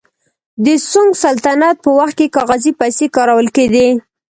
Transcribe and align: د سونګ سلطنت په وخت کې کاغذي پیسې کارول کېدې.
د 0.65 0.67
سونګ 0.89 1.11
سلطنت 1.23 1.75
په 1.83 1.89
وخت 1.97 2.13
کې 2.19 2.33
کاغذي 2.35 2.71
پیسې 2.81 3.05
کارول 3.15 3.47
کېدې. 3.55 3.87